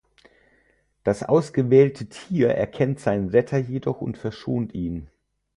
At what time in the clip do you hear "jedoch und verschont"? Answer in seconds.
3.59-4.73